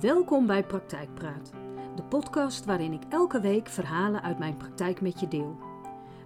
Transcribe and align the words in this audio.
Welkom 0.00 0.46
bij 0.46 0.64
Praktijkpraat, 0.64 1.50
de 1.96 2.02
podcast 2.02 2.64
waarin 2.64 2.92
ik 2.92 3.02
elke 3.08 3.40
week 3.40 3.68
verhalen 3.68 4.22
uit 4.22 4.38
mijn 4.38 4.56
praktijk 4.56 5.00
met 5.00 5.20
je 5.20 5.28
deel. 5.28 5.58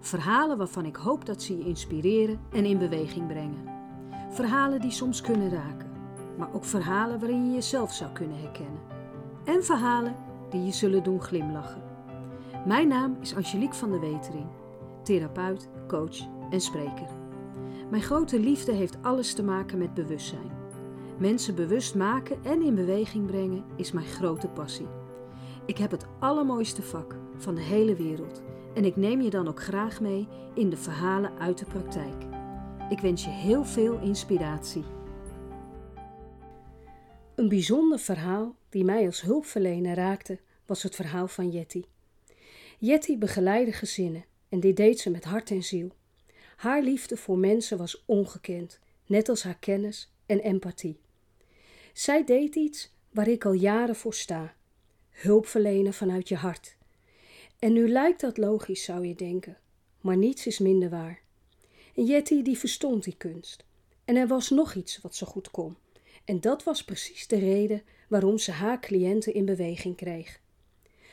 Verhalen 0.01 0.59
waarvan 0.59 0.85
ik 0.85 0.97
hoop 0.97 1.27
dat 1.27 1.43
ze 1.43 1.59
je 1.59 1.65
inspireren 1.65 2.41
en 2.53 2.65
in 2.65 2.79
beweging 2.79 3.27
brengen. 3.27 3.69
Verhalen 4.31 4.81
die 4.81 4.91
soms 4.91 5.21
kunnen 5.21 5.51
raken, 5.51 5.91
maar 6.39 6.53
ook 6.53 6.65
verhalen 6.65 7.19
waarin 7.21 7.47
je 7.47 7.55
jezelf 7.55 7.93
zou 7.93 8.13
kunnen 8.13 8.41
herkennen. 8.41 8.81
En 9.45 9.65
verhalen 9.65 10.17
die 10.51 10.65
je 10.65 10.73
zullen 10.73 11.03
doen 11.03 11.23
glimlachen. 11.23 11.83
Mijn 12.67 12.89
naam 12.89 13.17
is 13.21 13.35
Angelique 13.35 13.77
van 13.77 13.91
der 13.91 14.01
Wetering, 14.01 14.47
therapeut, 15.03 15.69
coach 15.87 16.19
en 16.51 16.61
spreker. 16.61 17.09
Mijn 17.91 18.03
grote 18.03 18.41
liefde 18.41 18.73
heeft 18.73 19.03
alles 19.03 19.35
te 19.35 19.43
maken 19.43 19.79
met 19.79 19.95
bewustzijn. 19.95 20.54
Mensen 21.19 21.55
bewust 21.55 21.95
maken 21.95 22.45
en 22.45 22.63
in 22.63 22.75
beweging 22.75 23.27
brengen 23.27 23.65
is 23.77 23.93
mijn 23.93 24.07
grote 24.07 24.49
passie. 24.49 24.87
Ik 25.67 25.79
heb 25.79 25.91
het 25.91 26.07
allermooiste 26.21 26.83
vak 26.83 27.17
van 27.37 27.55
de 27.55 27.61
hele 27.61 27.95
wereld 27.95 28.43
en 28.75 28.85
ik 28.85 28.97
neem 28.97 29.21
je 29.21 29.31
dan 29.31 29.49
ook 29.49 29.63
graag 29.63 30.01
mee 30.01 30.29
in 30.55 30.71
de 30.71 30.77
verhalen 30.77 31.39
uit 31.39 31.59
de 31.59 31.65
praktijk. 31.65 32.25
Ik 32.89 33.01
wens 33.01 33.25
je 33.25 33.31
heel 33.31 33.65
veel 33.65 33.99
inspiratie. 33.99 34.85
Een 37.35 37.49
bijzonder 37.49 37.99
verhaal 37.99 38.57
die 38.69 38.85
mij 38.85 39.07
als 39.07 39.21
hulpverlener 39.21 39.95
raakte, 39.95 40.39
was 40.67 40.83
het 40.83 40.95
verhaal 40.95 41.29
van 41.29 41.51
Jetty. 41.51 41.83
Jetty 42.79 43.19
begeleidde 43.19 43.73
gezinnen 43.73 44.25
en 44.49 44.61
dit 44.61 44.77
deed 44.77 45.01
ze 45.01 45.11
met 45.11 45.25
hart 45.25 45.51
en 45.51 45.63
ziel. 45.63 45.89
Haar 46.57 46.83
liefde 46.83 47.17
voor 47.17 47.39
mensen 47.39 47.79
was 47.79 48.05
ongekend, 48.07 48.81
net 49.07 49.29
als 49.29 49.43
haar 49.43 49.59
kennis 49.59 50.13
en 50.27 50.41
empathie. 50.41 51.03
Zij 51.95 52.25
deed 52.25 52.55
iets 52.55 52.91
waar 53.11 53.29
ik 53.29 53.45
al 53.45 53.53
jaren 53.53 53.97
voor 53.97 54.15
sta: 54.15 54.55
hulp 55.11 55.47
verlenen 55.47 55.95
vanuit 55.95 56.29
je 56.29 56.37
hart. 56.37 56.77
En 57.59 57.73
nu 57.73 57.89
lijkt 57.89 58.21
dat 58.21 58.37
logisch, 58.37 58.85
zou 58.85 59.07
je 59.07 59.15
denken, 59.15 59.59
maar 60.01 60.17
niets 60.17 60.47
is 60.47 60.59
minder 60.59 60.91
waar. 60.91 61.21
En 61.95 62.05
Jetty 62.05 62.43
die 62.43 62.59
verstond 62.59 63.05
die 63.05 63.17
kunst. 63.17 63.65
En 64.05 64.17
er 64.17 64.27
was 64.27 64.51
nog 64.51 64.75
iets 64.75 64.99
wat 65.01 65.17
ze 65.17 65.27
goed 65.27 65.51
kon. 65.51 65.77
En 66.25 66.41
dat 66.41 66.65
was 66.65 66.85
precies 66.85 67.27
de 67.27 67.39
reden 67.39 67.83
waarom 68.09 68.39
ze 68.39 68.51
haar 68.51 68.81
cliënten 68.81 69.35
in 69.35 69.45
beweging 69.45 69.97
kreeg. 69.97 70.41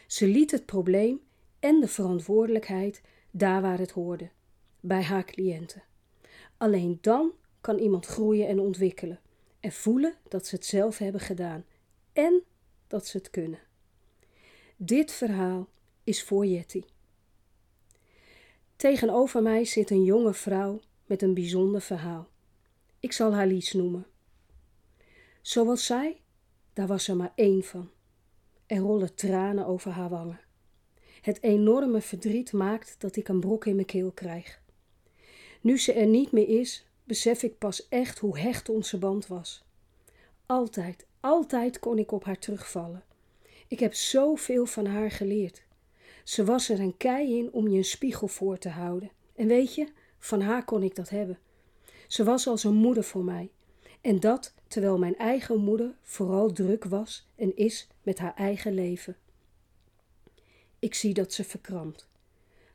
Ze 0.07 0.27
liet 0.27 0.51
het 0.51 0.65
probleem 0.65 1.21
en 1.59 1.79
de 1.79 1.87
verantwoordelijkheid 1.87 3.01
daar 3.31 3.61
waar 3.61 3.79
het 3.79 3.91
hoorde, 3.91 4.29
bij 4.79 5.03
haar 5.03 5.25
cliënten. 5.25 5.83
Alleen 6.57 6.97
dan 7.01 7.31
kan 7.61 7.77
iemand 7.77 8.05
groeien 8.05 8.47
en 8.47 8.59
ontwikkelen 8.59 9.19
en 9.61 9.71
voelen 9.71 10.15
dat 10.27 10.47
ze 10.47 10.55
het 10.55 10.65
zelf 10.65 10.97
hebben 10.97 11.21
gedaan 11.21 11.65
en 12.13 12.43
dat 12.87 13.07
ze 13.07 13.17
het 13.17 13.29
kunnen. 13.29 13.59
Dit 14.75 15.11
verhaal 15.11 15.67
is 16.03 16.23
voor 16.23 16.45
Jetty. 16.45 16.83
Tegenover 18.75 19.41
mij 19.41 19.65
zit 19.65 19.89
een 19.89 20.03
jonge 20.03 20.33
vrouw 20.33 20.81
met 21.05 21.21
een 21.21 21.33
bijzonder 21.33 21.81
verhaal. 21.81 22.29
Ik 22.99 23.11
zal 23.11 23.33
haar 23.33 23.47
Lies 23.47 23.73
noemen. 23.73 24.05
Zoals 25.41 25.85
zij, 25.85 26.21
daar 26.73 26.87
was 26.87 27.07
er 27.07 27.15
maar 27.15 27.31
één 27.35 27.63
van. 27.63 27.89
Er 28.65 28.77
rollen 28.77 29.15
tranen 29.15 29.65
over 29.65 29.91
haar 29.91 30.09
wangen. 30.09 30.39
Het 31.21 31.43
enorme 31.43 32.01
verdriet 32.01 32.51
maakt 32.51 32.95
dat 32.97 33.15
ik 33.15 33.27
een 33.27 33.39
brok 33.39 33.65
in 33.65 33.75
mijn 33.75 33.87
keel 33.87 34.11
krijg. 34.11 34.61
Nu 35.61 35.79
ze 35.79 35.93
er 35.93 36.07
niet 36.07 36.31
meer 36.31 36.59
is, 36.59 36.85
besef 37.11 37.43
ik 37.43 37.57
pas 37.57 37.87
echt 37.89 38.19
hoe 38.19 38.39
hecht 38.39 38.69
onze 38.69 38.97
band 38.97 39.27
was. 39.27 39.63
Altijd, 40.45 41.05
altijd 41.19 41.79
kon 41.79 41.97
ik 41.97 42.11
op 42.11 42.23
haar 42.23 42.39
terugvallen. 42.39 43.03
Ik 43.67 43.79
heb 43.79 43.93
zoveel 43.93 44.65
van 44.65 44.85
haar 44.85 45.11
geleerd. 45.11 45.63
Ze 46.23 46.43
was 46.43 46.69
er 46.69 46.79
een 46.79 46.97
kei 46.97 47.37
in 47.37 47.51
om 47.51 47.67
je 47.67 47.77
een 47.77 47.85
spiegel 47.85 48.27
voor 48.27 48.57
te 48.57 48.69
houden. 48.69 49.11
En 49.35 49.47
weet 49.47 49.75
je, 49.75 49.87
van 50.19 50.41
haar 50.41 50.65
kon 50.65 50.83
ik 50.83 50.95
dat 50.95 51.09
hebben. 51.09 51.39
Ze 52.07 52.23
was 52.23 52.47
als 52.47 52.63
een 52.63 52.75
moeder 52.75 53.03
voor 53.03 53.23
mij. 53.23 53.51
En 54.01 54.19
dat 54.19 54.53
terwijl 54.67 54.97
mijn 54.97 55.17
eigen 55.17 55.57
moeder 55.57 55.95
vooral 56.01 56.51
druk 56.51 56.83
was 56.85 57.27
en 57.35 57.55
is 57.55 57.87
met 58.03 58.19
haar 58.19 58.35
eigen 58.35 58.73
leven. 58.73 59.17
Ik 60.79 60.93
zie 60.93 61.13
dat 61.13 61.33
ze 61.33 61.43
verkrampt. 61.43 62.09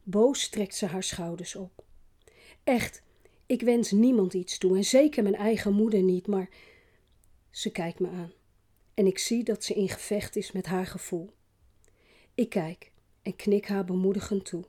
Boos 0.02 0.48
trekt 0.48 0.74
ze 0.74 0.86
haar 0.86 1.02
schouders 1.02 1.54
op. 1.54 1.84
Echt, 2.64 3.02
ik 3.46 3.62
wens 3.62 3.90
niemand 3.90 4.34
iets 4.34 4.58
toe 4.58 4.76
en 4.76 4.84
zeker 4.84 5.22
mijn 5.22 5.34
eigen 5.34 5.72
moeder 5.72 6.02
niet, 6.02 6.26
maar 6.26 6.48
ze 7.50 7.70
kijkt 7.70 8.00
me 8.00 8.08
aan 8.08 8.32
en 8.96 9.06
ik 9.06 9.18
zie 9.18 9.44
dat 9.44 9.64
ze 9.64 9.74
in 9.74 9.88
gevecht 9.88 10.36
is 10.36 10.52
met 10.52 10.66
haar 10.66 10.86
gevoel. 10.86 11.30
Ik 12.34 12.48
kijk 12.48 12.92
en 13.22 13.36
knik 13.36 13.66
haar 13.66 13.84
bemoedigend 13.84 14.44
toe, 14.44 14.64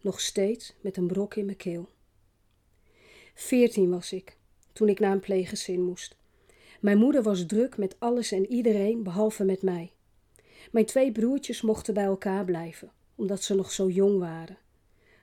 nog 0.00 0.20
steeds 0.20 0.74
met 0.80 0.96
een 0.96 1.06
brok 1.06 1.34
in 1.34 1.44
mijn 1.44 1.56
keel. 1.56 1.88
Veertien 3.34 3.90
was 3.90 4.12
ik 4.12 4.36
toen 4.72 4.88
ik 4.88 4.98
naar 4.98 5.12
een 5.12 5.20
pleeggezin 5.20 5.82
moest. 5.82 6.16
Mijn 6.80 6.98
moeder 6.98 7.22
was 7.22 7.46
druk 7.46 7.76
met 7.76 7.96
alles 7.98 8.32
en 8.32 8.46
iedereen 8.46 9.02
behalve 9.02 9.44
met 9.44 9.62
mij. 9.62 9.92
Mijn 10.72 10.86
twee 10.86 11.12
broertjes 11.12 11.62
mochten 11.62 11.94
bij 11.94 12.04
elkaar 12.04 12.44
blijven, 12.44 12.92
omdat 13.14 13.42
ze 13.42 13.54
nog 13.54 13.72
zo 13.72 13.88
jong 13.88 14.18
waren. 14.18 14.58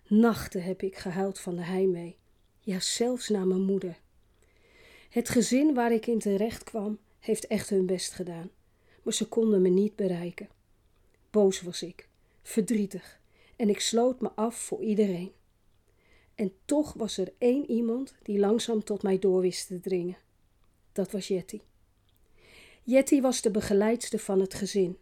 Nachten 0.07 0.63
heb 0.63 0.81
ik 0.81 0.97
gehuild 0.97 1.39
van 1.39 1.55
de 1.55 1.63
heimwee, 1.63 2.17
ja 2.67 2.79
zelfs 2.79 3.29
naar 3.29 3.47
mijn 3.47 3.61
moeder. 3.61 3.97
Het 5.09 5.29
gezin 5.29 5.73
waar 5.73 5.91
ik 5.91 6.07
in 6.07 6.19
terecht 6.19 6.63
kwam, 6.63 6.99
heeft 7.19 7.47
echt 7.47 7.69
hun 7.69 7.85
best 7.85 8.13
gedaan, 8.13 8.49
maar 9.03 9.13
ze 9.13 9.27
konden 9.27 9.61
me 9.61 9.69
niet 9.69 9.95
bereiken. 9.95 10.49
Boos 11.29 11.61
was 11.61 11.81
ik, 11.81 12.07
verdrietig, 12.41 13.19
en 13.55 13.69
ik 13.69 13.79
sloot 13.79 14.21
me 14.21 14.31
af 14.31 14.55
voor 14.55 14.81
iedereen. 14.81 15.31
En 16.35 16.51
toch 16.65 16.93
was 16.93 17.17
er 17.17 17.33
één 17.37 17.71
iemand 17.71 18.15
die 18.21 18.39
langzaam 18.39 18.83
tot 18.83 19.03
mij 19.03 19.19
door 19.19 19.41
wist 19.41 19.67
te 19.67 19.79
dringen. 19.79 20.17
Dat 20.91 21.11
was 21.11 21.27
Jetty. 21.27 21.61
Jetty 22.83 23.21
was 23.21 23.41
de 23.41 23.51
begeleidster 23.51 24.19
van 24.19 24.39
het 24.39 24.53
gezin. 24.53 24.97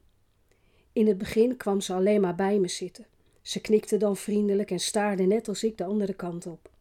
In 0.94 1.08
het 1.08 1.18
begin 1.18 1.58
kwam 1.58 1.82
ze 1.82 1.94
alleen 1.94 2.22
maar 2.22 2.36
bij 2.36 2.60
me 2.60 2.68
zitten. 2.68 3.06
Ze 3.42 3.62
knikte 3.62 3.98
dan 3.98 4.18
vriendelijk 4.18 4.72
en 4.72 4.80
staarde 4.80 5.24
net 5.24 5.48
als 5.48 5.64
ik 5.64 5.78
de 5.78 5.84
andere 5.84 6.14
kant 6.14 6.46
op. 6.46 6.74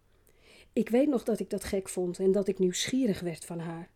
Ik 0.74 0.88
weet 0.88 1.08
nog 1.08 1.24
dat 1.24 1.40
ik 1.40 1.50
dat 1.50 1.64
gek 1.64 1.88
vond 1.88 2.18
en 2.18 2.32
dat 2.32 2.48
ik 2.48 2.58
nieuwsgierig 2.58 3.20
werd 3.20 3.44
van 3.44 3.58
haar. 3.58 3.90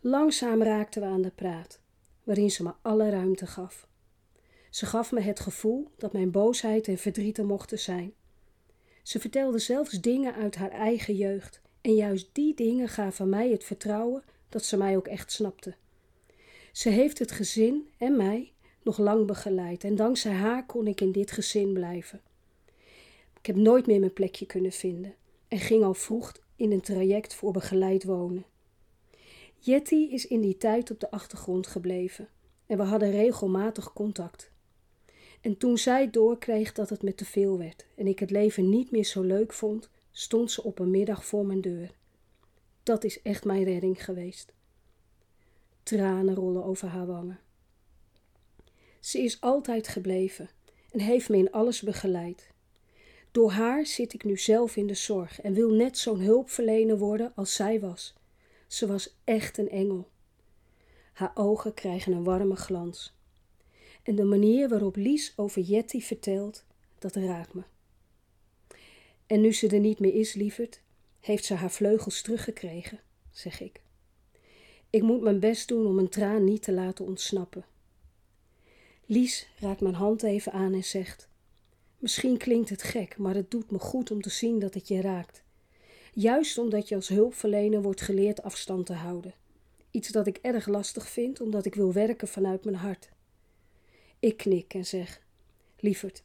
Langzaam 0.00 0.62
raakten 0.62 1.02
we 1.02 1.08
aan 1.08 1.22
de 1.22 1.30
praat, 1.30 1.80
waarin 2.24 2.50
ze 2.50 2.62
me 2.62 2.72
alle 2.82 3.10
ruimte 3.10 3.46
gaf. 3.46 3.88
Ze 4.70 4.86
gaf 4.86 5.12
me 5.12 5.20
het 5.20 5.40
gevoel 5.40 5.90
dat 5.96 6.12
mijn 6.12 6.30
boosheid 6.30 6.88
en 6.88 6.98
verdriet 6.98 7.38
er 7.38 7.46
mochten 7.46 7.78
zijn. 7.78 8.12
Ze 9.02 9.20
vertelde 9.20 9.58
zelfs 9.58 10.00
dingen 10.00 10.34
uit 10.34 10.56
haar 10.56 10.70
eigen 10.70 11.14
jeugd, 11.16 11.60
en 11.80 11.94
juist 11.94 12.28
die 12.32 12.54
dingen 12.54 12.88
gaven 12.88 13.28
mij 13.28 13.50
het 13.50 13.64
vertrouwen 13.64 14.22
dat 14.48 14.64
ze 14.64 14.76
mij 14.76 14.96
ook 14.96 15.08
echt 15.08 15.32
snapte. 15.32 15.74
Ze 16.72 16.88
heeft 16.88 17.18
het 17.18 17.32
gezin 17.32 17.88
en 17.98 18.16
mij 18.16 18.52
nog 18.82 18.98
lang 18.98 19.26
begeleid, 19.26 19.84
en 19.84 19.96
dankzij 19.96 20.32
haar 20.32 20.66
kon 20.66 20.86
ik 20.86 21.00
in 21.00 21.12
dit 21.12 21.30
gezin 21.30 21.72
blijven. 21.72 22.20
Ik 23.38 23.46
heb 23.46 23.56
nooit 23.56 23.86
meer 23.86 24.00
mijn 24.00 24.12
plekje 24.12 24.46
kunnen 24.46 24.72
vinden 24.72 25.14
en 25.48 25.58
ging 25.58 25.84
al 25.84 25.94
vroeg 25.94 26.32
in 26.56 26.72
een 26.72 26.80
traject 26.80 27.34
voor 27.34 27.52
begeleid 27.52 28.04
wonen. 28.04 28.44
Jetty 29.58 29.94
is 29.94 30.26
in 30.26 30.40
die 30.40 30.56
tijd 30.56 30.90
op 30.90 31.00
de 31.00 31.10
achtergrond 31.10 31.66
gebleven 31.66 32.28
en 32.66 32.76
we 32.76 32.82
hadden 32.82 33.10
regelmatig 33.10 33.92
contact. 33.92 34.50
En 35.40 35.56
toen 35.56 35.78
zij 35.78 36.10
doorkreeg 36.10 36.72
dat 36.72 36.90
het 36.90 37.02
me 37.02 37.14
te 37.14 37.24
veel 37.24 37.58
werd 37.58 37.86
en 37.94 38.06
ik 38.06 38.18
het 38.18 38.30
leven 38.30 38.68
niet 38.68 38.90
meer 38.90 39.04
zo 39.04 39.22
leuk 39.22 39.52
vond, 39.52 39.90
stond 40.10 40.50
ze 40.50 40.62
op 40.62 40.78
een 40.78 40.90
middag 40.90 41.24
voor 41.24 41.46
mijn 41.46 41.60
deur. 41.60 41.90
Dat 42.82 43.04
is 43.04 43.22
echt 43.22 43.44
mijn 43.44 43.64
redding 43.64 44.04
geweest. 44.04 44.52
Tranen 45.82 46.34
rollen 46.34 46.64
over 46.64 46.88
haar 46.88 47.06
wangen. 47.06 47.40
Ze 49.00 49.18
is 49.18 49.40
altijd 49.40 49.88
gebleven 49.88 50.48
en 50.90 51.00
heeft 51.00 51.28
me 51.28 51.36
in 51.36 51.52
alles 51.52 51.82
begeleid. 51.82 52.50
Door 53.38 53.50
haar 53.50 53.86
zit 53.86 54.12
ik 54.12 54.24
nu 54.24 54.36
zelf 54.36 54.76
in 54.76 54.86
de 54.86 54.94
zorg 54.94 55.40
en 55.40 55.52
wil 55.52 55.70
net 55.70 55.98
zo'n 55.98 56.20
hulpverlener 56.20 56.98
worden 56.98 57.32
als 57.34 57.54
zij 57.54 57.80
was. 57.80 58.14
Ze 58.66 58.86
was 58.86 59.16
echt 59.24 59.58
een 59.58 59.70
engel. 59.70 60.08
Haar 61.12 61.30
ogen 61.34 61.74
krijgen 61.74 62.12
een 62.12 62.24
warme 62.24 62.56
glans. 62.56 63.14
En 64.02 64.14
de 64.14 64.24
manier 64.24 64.68
waarop 64.68 64.96
Lies 64.96 65.32
over 65.36 65.62
Jetty 65.62 66.00
vertelt, 66.00 66.64
dat 66.98 67.14
raakt 67.14 67.54
me. 67.54 67.62
En 69.26 69.40
nu 69.40 69.52
ze 69.52 69.68
er 69.68 69.80
niet 69.80 69.98
meer 69.98 70.14
is, 70.14 70.34
lieverd, 70.34 70.80
heeft 71.20 71.44
ze 71.44 71.54
haar 71.54 71.70
vleugels 71.70 72.22
teruggekregen, 72.22 73.00
zeg 73.30 73.60
ik. 73.60 73.80
Ik 74.90 75.02
moet 75.02 75.20
mijn 75.20 75.40
best 75.40 75.68
doen 75.68 75.86
om 75.86 75.98
een 75.98 76.08
traan 76.08 76.44
niet 76.44 76.62
te 76.62 76.72
laten 76.72 77.04
ontsnappen. 77.04 77.64
Lies 79.06 79.48
raakt 79.58 79.80
mijn 79.80 79.94
hand 79.94 80.22
even 80.22 80.52
aan 80.52 80.74
en 80.74 80.84
zegt: 80.84 81.28
Misschien 81.98 82.36
klinkt 82.36 82.68
het 82.68 82.82
gek, 82.82 83.18
maar 83.18 83.34
het 83.34 83.50
doet 83.50 83.70
me 83.70 83.78
goed 83.78 84.10
om 84.10 84.22
te 84.22 84.30
zien 84.30 84.58
dat 84.58 84.74
het 84.74 84.88
je 84.88 85.00
raakt. 85.00 85.42
Juist 86.12 86.58
omdat 86.58 86.88
je 86.88 86.94
als 86.94 87.08
hulpverlener 87.08 87.82
wordt 87.82 88.00
geleerd 88.00 88.42
afstand 88.42 88.86
te 88.86 88.92
houden. 88.92 89.34
Iets 89.90 90.08
dat 90.08 90.26
ik 90.26 90.38
erg 90.42 90.66
lastig 90.66 91.08
vind 91.08 91.40
omdat 91.40 91.64
ik 91.64 91.74
wil 91.74 91.92
werken 91.92 92.28
vanuit 92.28 92.64
mijn 92.64 92.76
hart. 92.76 93.08
Ik 94.18 94.36
knik 94.36 94.74
en 94.74 94.86
zeg: 94.86 95.22
Lieverd, 95.78 96.22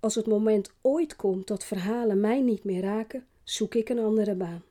als 0.00 0.14
het 0.14 0.26
moment 0.26 0.72
ooit 0.80 1.16
komt 1.16 1.46
dat 1.46 1.64
verhalen 1.64 2.20
mij 2.20 2.40
niet 2.40 2.64
meer 2.64 2.82
raken, 2.82 3.26
zoek 3.42 3.74
ik 3.74 3.88
een 3.88 3.98
andere 3.98 4.34
baan. 4.34 4.62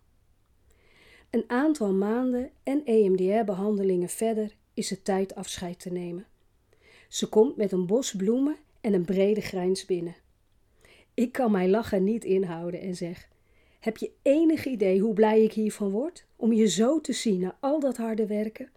Een 1.30 1.44
aantal 1.48 1.94
maanden 1.94 2.52
en 2.64 2.86
EMDR-behandelingen 2.86 4.10
verder 4.10 4.56
is 4.74 4.90
het 4.90 5.06
tijd 5.06 5.36
afscheid 5.36 5.80
te 5.80 5.92
nemen. 5.92 6.26
Ze 7.08 7.28
komt 7.30 7.56
met 7.56 7.72
een 7.72 7.86
bos 7.86 8.16
bloemen 8.16 8.56
en 8.82 8.94
een 8.94 9.06
brede 9.06 9.42
grijns 9.42 9.86
binnen. 9.86 10.16
Ik 11.14 11.32
kan 11.32 11.52
mijn 11.52 11.70
lachen 11.70 12.04
niet 12.04 12.26
inhouden 12.26 12.82
en 12.82 12.96
zeg: 12.96 13.30
Heb 13.80 13.98
je 13.98 14.12
enig 14.22 14.66
idee 14.66 15.00
hoe 15.00 15.14
blij 15.14 15.44
ik 15.44 15.54
hiervan 15.54 15.90
word 15.90 16.26
om 16.36 16.54
je 16.54 16.68
zo 16.68 17.02
te 17.02 17.14
zien 17.14 17.40
na 17.40 17.58
al 17.60 17.80
dat 17.80 17.98
harde 17.98 18.28
werken? 18.28 18.70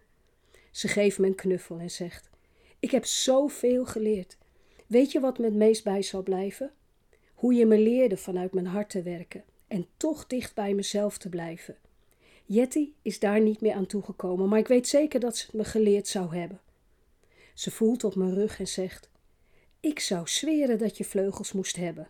Ze 0.71 0.87
geeft 0.87 1.19
me 1.19 1.27
een 1.27 1.35
knuffel 1.35 1.79
en 1.79 1.91
zegt: 1.91 2.29
Ik 2.79 2.91
heb 2.91 3.05
zoveel 3.05 3.85
geleerd. 3.85 4.37
Weet 4.87 5.11
je 5.11 5.19
wat 5.19 5.37
me 5.37 5.45
het 5.45 5.55
meest 5.55 5.83
bij 5.83 6.01
zal 6.01 6.23
blijven? 6.23 6.71
Hoe 7.33 7.53
je 7.53 7.65
me 7.65 7.79
leerde 7.79 8.17
vanuit 8.17 8.53
mijn 8.53 8.65
hart 8.65 8.89
te 8.89 9.01
werken 9.01 9.43
en 9.67 9.87
toch 9.97 10.27
dicht 10.27 10.55
bij 10.55 10.73
mezelf 10.73 11.17
te 11.17 11.29
blijven. 11.29 11.77
Jetty 12.45 12.91
is 13.01 13.19
daar 13.19 13.41
niet 13.41 13.61
meer 13.61 13.73
aan 13.73 13.85
toegekomen, 13.85 14.49
maar 14.49 14.59
ik 14.59 14.67
weet 14.67 14.87
zeker 14.87 15.19
dat 15.19 15.37
ze 15.37 15.45
het 15.45 15.53
me 15.53 15.63
geleerd 15.63 16.07
zou 16.07 16.35
hebben. 16.35 16.61
Ze 17.53 17.71
voelt 17.71 18.03
op 18.03 18.15
mijn 18.15 18.33
rug 18.33 18.59
en 18.59 18.67
zegt: 18.67 19.09
Ik 19.79 19.99
zou 19.99 20.27
zweren 20.27 20.77
dat 20.77 20.97
je 20.97 21.05
vleugels 21.05 21.51
moest 21.51 21.75
hebben. 21.75 22.09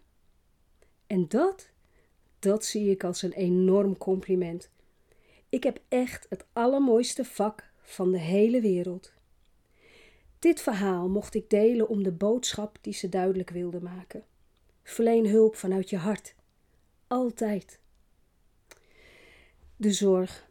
En 1.07 1.27
dat, 1.27 1.69
dat 2.39 2.65
zie 2.65 2.89
ik 2.89 3.03
als 3.03 3.21
een 3.21 3.33
enorm 3.33 3.97
compliment. 3.97 4.69
Ik 5.49 5.63
heb 5.63 5.79
echt 5.87 6.25
het 6.29 6.45
allermooiste 6.53 7.25
vak 7.25 7.69
van 7.81 8.11
de 8.11 8.19
hele 8.19 8.61
wereld. 8.61 9.11
Dit 10.39 10.61
verhaal 10.61 11.09
mocht 11.09 11.35
ik 11.35 11.49
delen 11.49 11.87
om 11.87 12.03
de 12.03 12.11
boodschap 12.11 12.77
die 12.81 12.93
ze 12.93 13.09
duidelijk 13.09 13.49
wilde 13.49 13.81
maken. 13.81 14.23
Verleen 14.83 15.27
hulp 15.27 15.55
vanuit 15.55 15.89
je 15.89 15.97
hart. 15.97 16.35
Altijd. 17.07 17.79
De 19.75 19.91
zorg. 19.91 20.47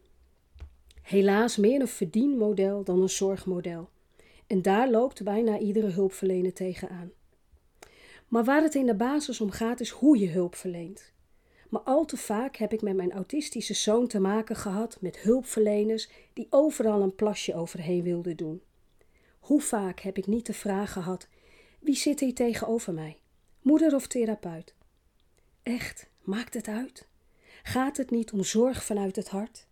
Helaas 1.03 1.57
meer 1.57 1.81
een 1.81 1.89
verdienmodel 1.89 2.85
dan 2.85 3.03
een 3.03 3.09
zorgmodel. 3.09 3.89
En 4.47 4.63
daar 4.63 4.91
loopt 4.91 5.23
bijna 5.23 5.59
iedere 5.59 5.91
hulpverlener 5.91 6.53
tegenaan. 6.53 7.13
Maar 8.29 8.45
waar 8.45 8.63
het 8.63 8.75
in 8.75 8.87
de 8.87 8.95
basis 8.95 9.41
om 9.41 9.51
gaat 9.51 9.81
is 9.81 9.91
hoe 9.91 10.19
je 10.19 10.29
hulp 10.29 10.55
verleent. 10.55 11.13
Maar 11.69 11.81
al 11.81 12.05
te 12.05 12.17
vaak 12.17 12.57
heb 12.57 12.73
ik 12.73 12.83
met 12.83 12.97
mijn 12.97 13.13
autistische 13.13 13.75
zoon 13.75 14.07
te 14.07 14.21
maken 14.21 14.57
gehad 14.57 14.99
met 15.01 15.19
hulpverleners 15.19 16.09
die 16.33 16.47
overal 16.51 17.03
een 17.03 17.15
plasje 17.15 17.55
overheen 17.55 18.03
wilden 18.03 18.37
doen. 18.37 18.63
Hoe 19.39 19.61
vaak 19.61 20.01
heb 20.01 20.19
ik 20.19 20.27
niet 20.27 20.47
de 20.47 20.53
vraag 20.53 20.93
gehad: 20.93 21.29
wie 21.79 21.97
zit 21.97 22.21
hier 22.21 22.35
tegenover 22.35 22.93
mij? 22.93 23.19
Moeder 23.61 23.95
of 23.95 24.07
therapeut? 24.07 24.75
Echt, 25.63 26.09
maakt 26.23 26.55
het 26.55 26.69
uit? 26.69 27.09
Gaat 27.63 27.97
het 27.97 28.11
niet 28.11 28.33
om 28.33 28.45
zorg 28.45 28.85
vanuit 28.85 29.17
het 29.17 29.29
hart? 29.29 29.67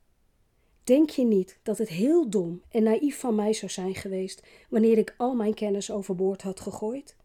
Denk 0.84 1.10
je 1.10 1.24
niet 1.24 1.58
dat 1.62 1.78
het 1.78 1.88
heel 1.88 2.30
dom 2.30 2.62
en 2.68 2.82
naïef 2.82 3.18
van 3.18 3.34
mij 3.34 3.52
zou 3.52 3.70
zijn 3.70 3.94
geweest 3.94 4.42
wanneer 4.68 4.98
ik 4.98 5.14
al 5.16 5.34
mijn 5.34 5.54
kennis 5.54 5.90
overboord 5.90 6.42
had 6.42 6.60
gegooid? 6.60 7.16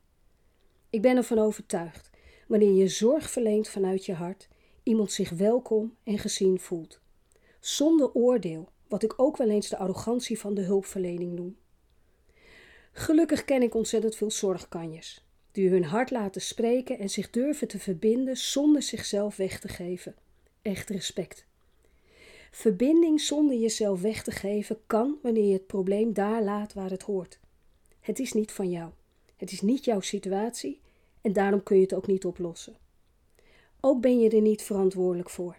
Ik 0.91 1.01
ben 1.01 1.17
ervan 1.17 1.39
overtuigd, 1.39 2.09
wanneer 2.47 2.73
je 2.73 2.87
zorg 2.87 3.29
verleent 3.29 3.69
vanuit 3.69 4.05
je 4.05 4.13
hart, 4.13 4.47
iemand 4.83 5.11
zich 5.11 5.29
welkom 5.29 5.95
en 6.03 6.19
gezien 6.19 6.59
voelt. 6.59 6.99
Zonder 7.59 8.13
oordeel, 8.13 8.69
wat 8.87 9.03
ik 9.03 9.13
ook 9.17 9.37
wel 9.37 9.49
eens 9.49 9.69
de 9.69 9.77
arrogantie 9.77 10.39
van 10.39 10.53
de 10.53 10.61
hulpverlening 10.61 11.33
noem. 11.33 11.57
Gelukkig 12.91 13.45
ken 13.45 13.61
ik 13.61 13.75
ontzettend 13.75 14.15
veel 14.15 14.31
zorgkanjes, 14.31 15.25
die 15.51 15.69
hun 15.69 15.83
hart 15.83 16.11
laten 16.11 16.41
spreken 16.41 16.99
en 16.99 17.09
zich 17.09 17.29
durven 17.29 17.67
te 17.67 17.79
verbinden 17.79 18.37
zonder 18.37 18.81
zichzelf 18.81 19.35
weg 19.35 19.59
te 19.59 19.67
geven. 19.67 20.15
Echt 20.61 20.89
respect. 20.89 21.45
Verbinding 22.51 23.21
zonder 23.21 23.57
jezelf 23.57 24.01
weg 24.01 24.23
te 24.23 24.31
geven 24.31 24.79
kan 24.87 25.17
wanneer 25.21 25.45
je 25.45 25.53
het 25.53 25.67
probleem 25.67 26.13
daar 26.13 26.43
laat 26.43 26.73
waar 26.73 26.89
het 26.89 27.01
hoort. 27.01 27.39
Het 27.99 28.19
is 28.19 28.33
niet 28.33 28.51
van 28.51 28.69
jou. 28.69 28.91
Het 29.39 29.51
is 29.51 29.61
niet 29.61 29.85
jouw 29.85 29.99
situatie 29.99 30.79
en 31.21 31.33
daarom 31.33 31.63
kun 31.63 31.75
je 31.75 31.81
het 31.81 31.93
ook 31.93 32.07
niet 32.07 32.25
oplossen. 32.25 32.75
Ook 33.79 34.01
ben 34.01 34.19
je 34.19 34.29
er 34.29 34.41
niet 34.41 34.61
verantwoordelijk 34.61 35.29
voor. 35.29 35.57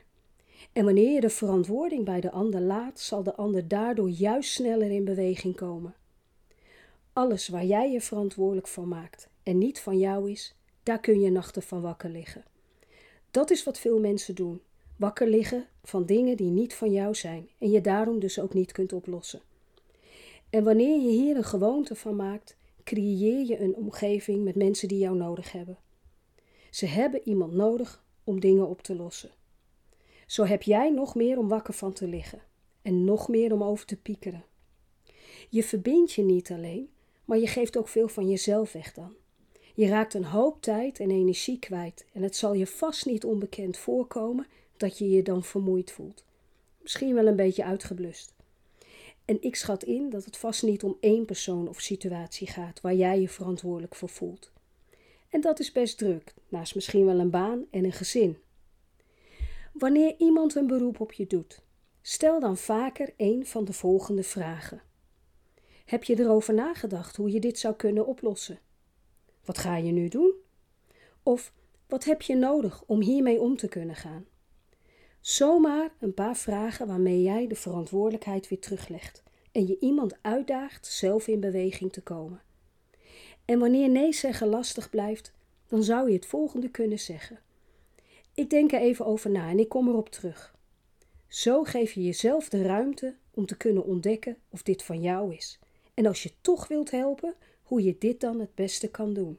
En 0.73 0.85
wanneer 0.85 1.13
je 1.13 1.21
de 1.21 1.31
verantwoording 1.31 2.05
bij 2.05 2.21
de 2.21 2.31
ander 2.31 2.61
laat, 2.61 3.01
zal 3.01 3.23
de 3.23 3.35
ander 3.35 3.69
daardoor 3.69 4.09
juist 4.09 4.51
sneller 4.51 4.91
in 4.91 5.05
beweging 5.05 5.57
komen. 5.57 5.95
Alles 7.13 7.49
waar 7.49 7.65
jij 7.65 7.93
je 7.93 8.01
verantwoordelijk 8.01 8.69
voor 8.69 8.89
maakt 8.89 9.29
en 9.43 9.59
niet 9.59 9.81
van 9.81 9.99
jou 9.99 10.31
is, 10.31 10.55
daar 10.83 11.01
kun 11.01 11.21
je 11.21 11.31
nachten 11.31 11.63
van 11.63 11.81
wakker 11.81 12.11
liggen. 12.11 12.45
Dat 13.31 13.51
is 13.51 13.65
wat 13.65 13.79
veel 13.79 14.01
mensen 14.01 14.35
doen: 14.35 14.61
wakker 14.97 15.29
liggen 15.29 15.67
van 15.83 16.07
dingen 16.07 16.37
die 16.37 16.51
niet 16.51 16.75
van 16.75 16.93
jou 16.93 17.15
zijn 17.15 17.49
en 17.59 17.71
je 17.71 17.81
daarom 17.81 18.19
dus 18.19 18.39
ook 18.39 18.55
niet 18.55 18.73
kunt 18.73 18.93
oplossen. 18.93 19.41
En 20.51 20.65
wanneer 20.65 21.01
je 21.01 21.11
hier 21.11 21.37
een 21.37 21.45
gewoonte 21.45 21.95
van 21.95 22.17
maakt, 22.17 22.57
creëer 22.91 23.47
je 23.47 23.61
een 23.61 23.75
omgeving 23.75 24.45
met 24.45 24.55
mensen 24.55 24.89
die 24.89 24.99
jou 24.99 25.17
nodig 25.17 25.53
hebben. 25.53 25.79
Ze 26.71 26.87
hebben 26.87 27.29
iemand 27.29 27.53
nodig 27.53 28.05
om 28.25 28.41
dingen 28.41 28.69
op 28.69 28.83
te 28.83 28.97
lossen. 28.97 29.31
Zo 30.27 30.45
heb 30.45 30.63
jij 30.63 30.91
nog 30.91 31.15
meer 31.15 31.39
om 31.39 31.49
wakker 31.49 31.75
van 31.75 31.93
te 31.93 32.07
liggen 32.07 32.43
en 32.83 33.05
nog 33.05 33.29
meer 33.29 33.53
om 33.53 33.63
over 33.63 33.87
te 33.87 33.97
piekeren. 33.97 34.45
Je 35.49 35.65
verbindt 35.65 36.13
je 36.13 36.23
niet 36.23 36.51
alleen, 36.51 36.91
maar 37.25 37.39
je 37.39 37.47
geeft 37.47 37.77
ook 37.77 37.89
veel 37.89 38.09
van 38.09 38.29
jezelf 38.29 38.73
weg 38.73 38.93
dan. 38.93 39.15
Je 39.75 39.87
raakt 39.87 40.15
een 40.15 40.25
hoop 40.25 40.63
tijd 40.63 41.01
en 41.01 41.11
energie 41.11 41.59
kwijt 41.59 42.07
en 42.13 42.23
het 42.23 42.37
zal 42.37 42.55
je 42.55 42.67
vast 42.67 43.07
niet 43.07 43.25
onbekend 43.25 43.77
voorkomen 43.77 44.47
dat 44.77 44.99
je 44.99 45.11
je 45.11 45.23
dan 45.23 45.45
vermoeid 45.45 45.91
voelt. 45.91 46.25
Misschien 46.79 47.15
wel 47.15 47.27
een 47.27 47.37
beetje 47.37 47.65
uitgeblust. 47.65 48.35
En 49.31 49.43
ik 49.43 49.57
schat 49.57 49.83
in 49.83 50.11
dat 50.11 50.25
het 50.25 50.37
vast 50.37 50.63
niet 50.63 50.83
om 50.83 50.97
één 51.01 51.25
persoon 51.25 51.69
of 51.69 51.81
situatie 51.81 52.47
gaat 52.47 52.81
waar 52.81 52.95
jij 52.95 53.21
je 53.21 53.29
verantwoordelijk 53.29 53.95
voor 53.95 54.09
voelt. 54.09 54.53
En 55.29 55.41
dat 55.41 55.61
is 55.61 55.73
best 55.73 55.99
druk, 55.99 56.35
naast 56.49 56.75
misschien 56.75 57.07
wel 57.07 57.19
een 57.19 57.31
baan 57.31 57.65
en 57.71 57.85
een 57.85 57.93
gezin. 57.93 58.39
Wanneer 59.73 60.15
iemand 60.19 60.55
een 60.55 60.67
beroep 60.67 61.01
op 61.01 61.13
je 61.13 61.27
doet, 61.27 61.63
stel 62.03 62.41
dan 62.41 62.57
vaker 62.57 63.13
een 63.17 63.47
van 63.47 63.65
de 63.65 63.73
volgende 63.73 64.23
vragen. 64.23 64.83
Heb 65.85 66.05
je 66.05 66.19
erover 66.19 66.55
nagedacht 66.55 67.17
hoe 67.17 67.31
je 67.31 67.41
dit 67.41 67.59
zou 67.59 67.75
kunnen 67.75 68.07
oplossen? 68.07 68.59
Wat 69.45 69.59
ga 69.59 69.77
je 69.77 69.93
nu 69.93 70.09
doen? 70.09 70.35
Of 71.23 71.53
wat 71.87 72.05
heb 72.05 72.23
je 72.23 72.37
nodig 72.37 72.83
om 72.87 73.01
hiermee 73.01 73.41
om 73.41 73.57
te 73.57 73.69
kunnen 73.69 73.97
gaan? 73.97 74.27
Zomaar 75.21 75.91
een 75.99 76.15
paar 76.15 76.37
vragen 76.37 76.87
waarmee 76.87 77.23
jij 77.23 77.47
de 77.47 77.55
verantwoordelijkheid 77.55 78.49
weer 78.49 78.59
teruglegt 78.59 79.23
en 79.53 79.67
je 79.67 79.79
iemand 79.81 80.19
uitdaagt 80.21 80.87
zelf 80.87 81.29
in 81.29 81.41
beweging 81.41 81.93
te 81.93 82.03
komen. 82.03 82.43
En 83.45 83.59
wanneer 83.59 83.89
nee 83.89 84.13
zeggen 84.13 84.47
lastig 84.47 84.91
blijft, 84.91 85.33
dan 85.67 85.83
zou 85.83 86.09
je 86.09 86.17
het 86.17 86.27
volgende 86.27 86.71
kunnen 86.71 86.99
zeggen. 86.99 87.39
Ik 88.35 88.51
denk 88.51 88.73
er 88.73 88.81
even 88.81 89.07
over 89.07 89.31
na 89.31 89.51
en 89.51 89.59
ik 89.59 89.69
kom 89.69 89.89
erop 89.89 90.09
terug. 90.09 90.55
Zo 91.27 91.63
geef 91.63 91.93
je 91.93 92.03
jezelf 92.03 92.49
de 92.49 92.63
ruimte 92.63 93.15
om 93.31 93.47
te 93.47 93.57
kunnen 93.57 93.85
ontdekken 93.85 94.37
of 94.49 94.63
dit 94.63 94.83
van 94.83 95.01
jou 95.01 95.35
is. 95.35 95.59
En 95.95 96.07
als 96.07 96.23
je 96.23 96.33
toch 96.41 96.69
wilt 96.69 96.91
helpen, 96.91 97.35
hoe 97.63 97.83
je 97.83 97.97
dit 97.99 98.21
dan 98.21 98.41
het 98.41 98.55
beste 98.55 98.89
kan 98.89 99.13
doen. 99.13 99.39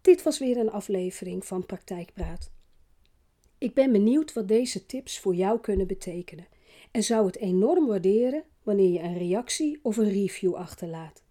Dit 0.00 0.22
was 0.22 0.38
weer 0.38 0.56
een 0.56 0.70
aflevering 0.70 1.46
van 1.46 1.66
Praktijkpraat. 1.66 2.50
Ik 3.60 3.74
ben 3.74 3.92
benieuwd 3.92 4.32
wat 4.32 4.48
deze 4.48 4.86
tips 4.86 5.18
voor 5.18 5.34
jou 5.34 5.60
kunnen 5.60 5.86
betekenen 5.86 6.46
en 6.90 7.02
zou 7.02 7.26
het 7.26 7.36
enorm 7.36 7.86
waarderen 7.86 8.44
wanneer 8.62 8.90
je 8.90 9.00
een 9.00 9.18
reactie 9.18 9.78
of 9.82 9.96
een 9.96 10.10
review 10.10 10.54
achterlaat. 10.54 11.22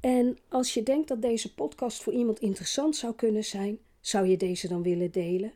En 0.00 0.38
als 0.48 0.74
je 0.74 0.82
denkt 0.82 1.08
dat 1.08 1.22
deze 1.22 1.54
podcast 1.54 2.02
voor 2.02 2.12
iemand 2.12 2.38
interessant 2.38 2.96
zou 2.96 3.14
kunnen 3.14 3.44
zijn, 3.44 3.78
zou 4.00 4.26
je 4.26 4.36
deze 4.36 4.68
dan 4.68 4.82
willen 4.82 5.10
delen? 5.10 5.52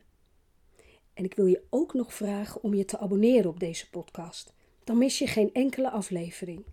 En 1.13 1.23
ik 1.23 1.33
wil 1.33 1.45
je 1.45 1.63
ook 1.69 1.93
nog 1.93 2.13
vragen 2.13 2.63
om 2.63 2.73
je 2.73 2.85
te 2.85 2.99
abonneren 2.99 3.49
op 3.49 3.59
deze 3.59 3.89
podcast. 3.89 4.53
Dan 4.83 4.97
mis 4.97 5.19
je 5.19 5.27
geen 5.27 5.53
enkele 5.53 5.89
aflevering. 5.89 6.63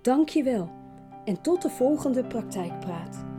Dank 0.00 0.28
je 0.28 0.42
wel 0.42 0.70
en 1.24 1.42
tot 1.42 1.62
de 1.62 1.70
volgende 1.70 2.24
praktijkpraat. 2.24 3.29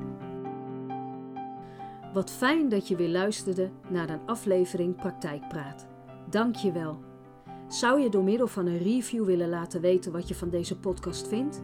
Wat 2.13 2.31
fijn 2.31 2.69
dat 2.69 2.87
je 2.87 2.95
weer 2.95 3.09
luisterde 3.09 3.69
naar 3.89 4.09
een 4.09 4.25
aflevering 4.25 4.95
Praktijkpraat. 4.95 5.87
Dank 6.29 6.55
je 6.55 6.71
wel. 6.71 6.99
Zou 7.67 8.01
je 8.01 8.09
door 8.09 8.23
middel 8.23 8.47
van 8.47 8.65
een 8.65 8.77
review 8.77 9.25
willen 9.25 9.49
laten 9.49 9.81
weten 9.81 10.11
wat 10.11 10.27
je 10.27 10.35
van 10.35 10.49
deze 10.49 10.79
podcast 10.79 11.27
vindt? 11.27 11.61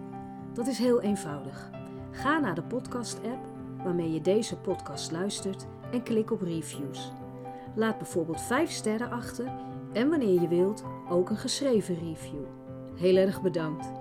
Dat 0.54 0.68
is 0.68 0.78
heel 0.78 1.02
eenvoudig. 1.02 1.70
Ga 2.12 2.40
naar 2.40 2.56
de 2.56 2.64
podcast-app 2.64 3.46
waarmee 3.84 4.12
je 4.12 4.22
deze 4.22 4.58
podcast 4.58 5.12
luistert 5.12 5.68
en 5.92 6.04
klik 6.04 6.32
op 6.32 6.42
reviews. 6.42 7.12
Laat 7.76 7.98
bijvoorbeeld 7.98 8.42
5 8.42 8.72
sterren 8.72 9.10
achter 9.10 9.52
en 9.94 10.10
wanneer 10.10 10.42
je 10.42 10.48
wilt 10.48 10.84
ook 11.10 11.30
een 11.30 11.38
geschreven 11.38 11.96
review. 11.96 12.46
heel 12.96 13.16
erg 13.16 13.42
bedankt. 13.42 13.92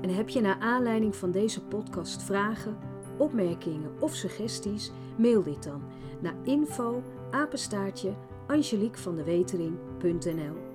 En 0.00 0.10
heb 0.10 0.28
je 0.28 0.40
naar 0.40 0.58
aanleiding 0.60 1.16
van 1.16 1.30
deze 1.30 1.64
podcast 1.64 2.22
vragen, 2.22 2.76
opmerkingen 3.18 3.90
of 4.00 4.14
suggesties? 4.14 4.90
Mail 5.16 5.42
dit 5.42 5.62
dan 5.62 5.82
naar 6.20 6.34
info 6.42 7.02
apenstaartje 7.30 8.14
angeliekvandewetering.nl 8.46 10.66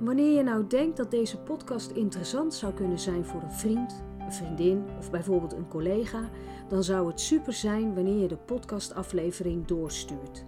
wanneer 0.00 0.36
je 0.36 0.42
nou 0.42 0.66
denkt 0.66 0.96
dat 0.96 1.10
deze 1.10 1.38
podcast 1.38 1.90
interessant 1.90 2.54
zou 2.54 2.72
kunnen 2.72 2.98
zijn 2.98 3.24
voor 3.24 3.42
een 3.42 3.52
vriend, 3.52 4.04
een 4.18 4.32
vriendin 4.32 4.84
of 4.98 5.10
bijvoorbeeld 5.10 5.52
een 5.52 5.68
collega, 5.68 6.30
dan 6.68 6.84
zou 6.84 7.08
het 7.08 7.20
super 7.20 7.52
zijn 7.52 7.94
wanneer 7.94 8.18
je 8.18 8.28
de 8.28 8.36
podcastaflevering 8.36 9.66
doorstuurt. 9.66 10.44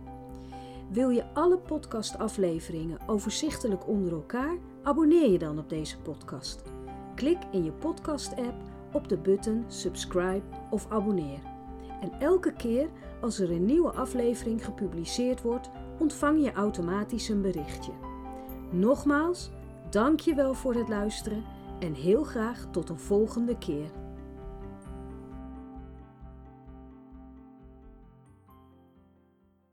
Wil 0.91 1.09
je 1.09 1.35
alle 1.35 1.59
podcastafleveringen 1.59 2.99
overzichtelijk 3.07 3.89
onder 3.89 4.13
elkaar? 4.13 4.57
Abonneer 4.83 5.31
je 5.31 5.39
dan 5.39 5.59
op 5.59 5.69
deze 5.69 5.99
podcast. 5.99 6.63
Klik 7.15 7.39
in 7.51 7.65
je 7.65 7.73
podcast-app 7.73 8.55
op 8.93 9.09
de 9.09 9.17
button 9.17 9.65
subscribe 9.67 10.43
of 10.71 10.87
abonneer. 10.89 11.41
En 12.01 12.13
elke 12.19 12.53
keer 12.53 12.89
als 13.21 13.39
er 13.39 13.51
een 13.51 13.65
nieuwe 13.65 13.91
aflevering 13.91 14.65
gepubliceerd 14.65 15.43
wordt, 15.43 15.71
ontvang 15.99 16.45
je 16.45 16.53
automatisch 16.53 17.29
een 17.29 17.43
berichtje. 17.43 17.93
Nogmaals, 18.71 19.51
dank 19.91 20.21
je 20.21 20.35
wel 20.35 20.55
voor 20.55 20.75
het 20.75 20.89
luisteren 20.89 21.45
en 21.79 21.95
heel 21.95 22.23
graag 22.23 22.67
tot 22.71 22.89
een 22.89 22.99
volgende 22.99 23.59
keer. 23.59 24.02